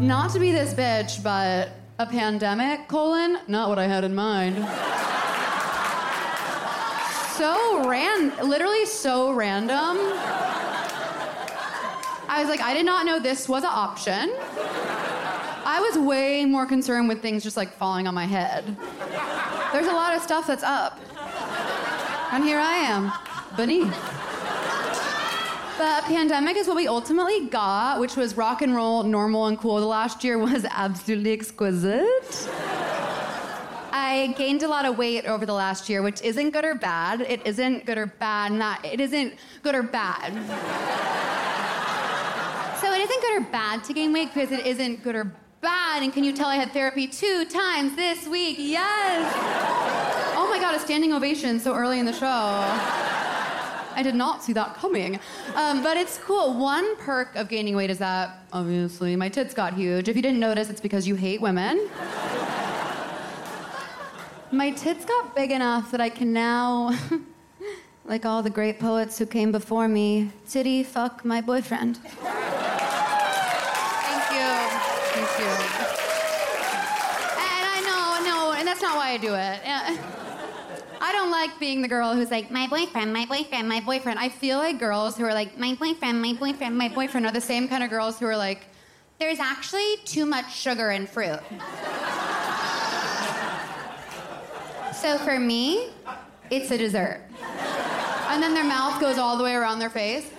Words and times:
Not 0.00 0.32
to 0.32 0.40
be 0.40 0.50
this 0.50 0.74
bitch, 0.74 1.22
but 1.22 1.70
a 1.98 2.06
pandemic, 2.06 2.88
colon, 2.88 3.38
not 3.46 3.68
what 3.68 3.78
I 3.78 3.86
had 3.86 4.02
in 4.02 4.14
mind. 4.14 4.56
so 7.36 7.88
ran, 7.88 8.36
literally 8.48 8.86
so 8.86 9.32
random. 9.32 9.96
I 12.28 12.40
was 12.40 12.48
like, 12.48 12.60
I 12.60 12.74
did 12.74 12.84
not 12.84 13.06
know 13.06 13.20
this 13.20 13.48
was 13.48 13.62
an 13.62 13.70
option. 13.72 14.32
I 15.66 15.80
was 15.80 15.96
way 15.96 16.44
more 16.44 16.66
concerned 16.66 17.08
with 17.08 17.22
things 17.22 17.44
just 17.44 17.56
like 17.56 17.72
falling 17.72 18.08
on 18.08 18.14
my 18.14 18.26
head. 18.26 18.64
There's 19.72 19.86
a 19.86 19.92
lot 19.92 20.16
of 20.16 20.22
stuff 20.22 20.48
that's 20.48 20.64
up. 20.64 21.00
And 22.32 22.42
here 22.42 22.58
I 22.58 22.74
am, 22.74 23.12
beneath. 23.56 24.23
The 25.76 26.02
pandemic 26.04 26.56
is 26.56 26.68
what 26.68 26.76
we 26.76 26.86
ultimately 26.86 27.46
got, 27.46 27.98
which 27.98 28.14
was 28.14 28.36
rock 28.36 28.62
and 28.62 28.76
roll, 28.76 29.02
normal 29.02 29.46
and 29.46 29.58
cool. 29.58 29.80
The 29.80 29.86
last 29.86 30.22
year 30.22 30.38
was 30.38 30.64
absolutely 30.70 31.32
exquisite. 31.32 32.48
I 33.90 34.32
gained 34.38 34.62
a 34.62 34.68
lot 34.68 34.84
of 34.84 34.96
weight 34.96 35.24
over 35.24 35.44
the 35.44 35.52
last 35.52 35.88
year, 35.88 36.00
which 36.02 36.22
isn't 36.22 36.50
good 36.50 36.64
or 36.64 36.76
bad. 36.76 37.22
It 37.22 37.44
isn't 37.44 37.86
good 37.86 37.98
or 37.98 38.06
bad. 38.06 38.52
Not 38.52 38.84
it 38.84 39.00
isn't 39.00 39.34
good 39.62 39.74
or 39.74 39.82
bad. 39.82 40.32
so 42.80 42.92
it 42.92 43.00
isn't 43.00 43.20
good 43.20 43.42
or 43.42 43.44
bad 43.50 43.82
to 43.84 43.92
gain 43.92 44.12
weight 44.12 44.32
because 44.32 44.52
it 44.52 44.64
isn't 44.64 45.02
good 45.02 45.16
or 45.16 45.32
bad. 45.60 46.04
And 46.04 46.12
can 46.12 46.22
you 46.22 46.32
tell 46.32 46.46
I 46.46 46.56
had 46.56 46.70
therapy 46.70 47.08
two 47.08 47.46
times 47.46 47.96
this 47.96 48.28
week? 48.28 48.58
Yes. 48.60 49.34
Oh 50.36 50.48
my 50.48 50.60
god, 50.60 50.76
a 50.76 50.78
standing 50.78 51.12
ovation 51.12 51.58
so 51.58 51.74
early 51.74 51.98
in 51.98 52.06
the 52.06 52.12
show. 52.12 53.33
I 53.96 54.02
did 54.02 54.14
not 54.14 54.42
see 54.42 54.52
that 54.54 54.74
coming. 54.74 55.20
Um, 55.54 55.82
but 55.82 55.96
it's 55.96 56.18
cool. 56.18 56.54
One 56.54 56.96
perk 56.96 57.34
of 57.36 57.48
gaining 57.48 57.76
weight 57.76 57.90
is 57.90 57.98
that, 57.98 58.38
obviously, 58.52 59.16
my 59.16 59.28
tits 59.28 59.54
got 59.54 59.74
huge. 59.74 60.08
If 60.08 60.16
you 60.16 60.22
didn't 60.22 60.40
notice, 60.40 60.70
it's 60.70 60.80
because 60.80 61.06
you 61.06 61.14
hate 61.14 61.40
women. 61.40 61.88
my 64.52 64.70
tits 64.70 65.04
got 65.04 65.34
big 65.34 65.50
enough 65.50 65.90
that 65.90 66.00
I 66.00 66.08
can 66.08 66.32
now, 66.32 66.96
like 68.04 68.24
all 68.24 68.42
the 68.42 68.50
great 68.50 68.78
poets 68.78 69.18
who 69.18 69.26
came 69.26 69.50
before 69.52 69.88
me, 69.88 70.30
titty 70.48 70.82
fuck 70.82 71.24
my 71.24 71.40
boyfriend. 71.40 71.96
Thank 71.96 72.14
you. 74.30 74.46
Thank 75.14 75.38
you. 75.38 75.52
And 77.40 77.64
I 77.66 77.80
know, 77.86 78.04
no, 78.24 78.52
and 78.58 78.66
that's 78.66 78.82
not 78.82 78.96
why 78.96 79.10
I 79.10 79.16
do 79.16 79.34
it. 79.34 79.60
I 81.04 81.12
don't 81.12 81.30
like 81.30 81.60
being 81.60 81.82
the 81.82 81.88
girl 81.88 82.14
who's 82.14 82.30
like, 82.30 82.50
my 82.50 82.66
boyfriend, 82.66 83.12
my 83.12 83.26
boyfriend, 83.26 83.68
my 83.68 83.80
boyfriend. 83.80 84.18
I 84.18 84.30
feel 84.30 84.56
like 84.56 84.78
girls 84.78 85.18
who 85.18 85.26
are 85.26 85.34
like, 85.34 85.58
my 85.58 85.74
boyfriend, 85.74 86.22
my 86.22 86.32
boyfriend, 86.32 86.78
my 86.78 86.88
boyfriend 86.88 87.26
are 87.26 87.32
the 87.32 87.42
same 87.42 87.68
kind 87.68 87.84
of 87.84 87.90
girls 87.90 88.18
who 88.18 88.24
are 88.24 88.38
like, 88.38 88.68
there's 89.18 89.38
actually 89.38 89.98
too 90.06 90.24
much 90.24 90.56
sugar 90.56 90.92
in 90.92 91.06
fruit. 91.06 91.40
so 94.94 95.18
for 95.18 95.38
me, 95.38 95.90
it's 96.50 96.70
a 96.70 96.78
dessert. 96.78 97.20
And 98.30 98.42
then 98.42 98.54
their 98.54 98.64
mouth 98.64 98.98
goes 98.98 99.18
all 99.18 99.36
the 99.36 99.44
way 99.44 99.54
around 99.54 99.80
their 99.80 99.90
face. 99.90 100.30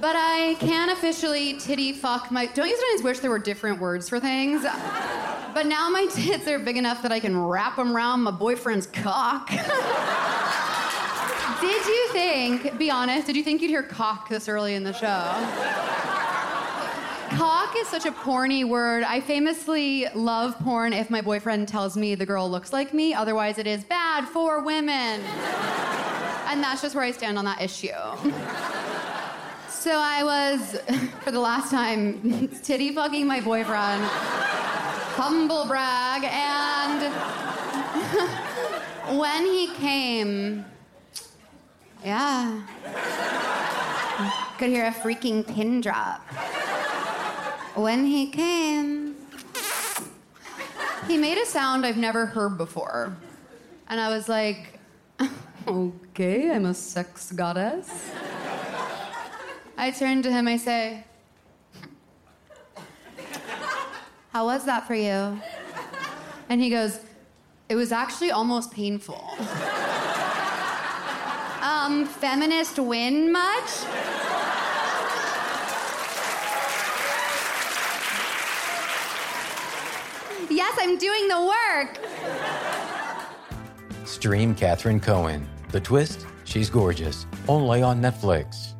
But 0.00 0.16
I 0.16 0.56
can 0.58 0.88
officially 0.88 1.58
titty 1.60 1.92
fuck 1.92 2.30
my. 2.30 2.46
Don't 2.46 2.66
you 2.66 2.76
sometimes 2.76 3.02
wish 3.02 3.18
there 3.18 3.30
were 3.30 3.38
different 3.38 3.78
words 3.78 4.08
for 4.08 4.18
things? 4.18 4.64
But 5.54 5.66
now 5.66 5.90
my 5.90 6.06
tits 6.06 6.48
are 6.48 6.58
big 6.58 6.76
enough 6.76 7.02
that 7.02 7.12
I 7.12 7.20
can 7.20 7.36
wrap 7.36 7.76
them 7.76 7.94
around 7.94 8.22
my 8.22 8.30
boyfriend's 8.30 8.86
cock. 8.86 9.50
did 11.60 11.86
you 11.86 12.08
think, 12.12 12.78
be 12.78 12.90
honest, 12.90 13.26
did 13.26 13.36
you 13.36 13.42
think 13.42 13.60
you'd 13.60 13.68
hear 13.68 13.82
cock 13.82 14.28
this 14.28 14.48
early 14.48 14.74
in 14.74 14.82
the 14.82 14.92
show? 14.92 15.30
Cock 17.36 17.74
is 17.76 17.86
such 17.88 18.06
a 18.06 18.12
porny 18.12 18.66
word. 18.66 19.04
I 19.04 19.20
famously 19.20 20.06
love 20.14 20.58
porn 20.60 20.92
if 20.92 21.10
my 21.10 21.20
boyfriend 21.20 21.68
tells 21.68 21.96
me 21.96 22.14
the 22.14 22.26
girl 22.26 22.50
looks 22.50 22.72
like 22.72 22.94
me, 22.94 23.14
otherwise, 23.14 23.58
it 23.58 23.66
is 23.66 23.84
bad 23.84 24.26
for 24.28 24.62
women. 24.62 25.20
And 26.48 26.62
that's 26.62 26.82
just 26.82 26.94
where 26.94 27.04
I 27.04 27.10
stand 27.10 27.38
on 27.38 27.44
that 27.44 27.60
issue. 27.60 27.88
So 29.68 29.96
I 29.96 30.22
was, 30.22 30.80
for 31.24 31.30
the 31.30 31.40
last 31.40 31.70
time, 31.70 32.48
titty 32.62 32.94
fucking 32.94 33.26
my 33.26 33.40
boyfriend 33.40 34.02
humble 35.14 35.66
brag. 35.66 36.24
And 36.24 37.12
when 39.18 39.46
he 39.46 39.72
came, 39.74 40.64
yeah, 42.04 42.62
could 44.58 44.70
hear 44.70 44.86
a 44.86 44.92
freaking 44.92 45.46
pin 45.46 45.80
drop. 45.80 46.20
When 47.74 48.04
he 48.04 48.30
came, 48.30 49.16
he 51.08 51.16
made 51.16 51.38
a 51.38 51.46
sound 51.46 51.84
I've 51.84 51.96
never 51.96 52.26
heard 52.26 52.56
before. 52.58 53.16
And 53.88 54.00
I 54.00 54.08
was 54.08 54.28
like, 54.28 54.78
okay, 55.66 56.50
I'm 56.50 56.66
a 56.66 56.74
sex 56.74 57.32
goddess. 57.32 58.10
I 59.76 59.90
turn 59.90 60.22
to 60.22 60.30
him, 60.30 60.46
I 60.46 60.58
say, 60.58 61.04
How 64.32 64.46
was 64.46 64.64
that 64.64 64.86
for 64.86 64.94
you? 64.94 65.38
And 66.48 66.60
he 66.60 66.70
goes, 66.70 67.00
It 67.68 67.74
was 67.74 67.92
actually 67.92 68.30
almost 68.30 68.72
painful. 68.72 69.22
um, 71.60 72.06
feminist 72.06 72.78
win 72.78 73.30
much? 73.30 73.70
Yes, 80.50 80.76
I'm 80.80 80.98
doing 80.98 81.28
the 81.28 81.40
work. 81.54 81.98
Stream 84.06 84.54
Catherine 84.54 85.00
Cohen. 85.00 85.48
The 85.70 85.80
twist? 85.80 86.26
She's 86.44 86.68
gorgeous. 86.68 87.26
Only 87.48 87.82
on 87.82 88.00
Netflix. 88.02 88.74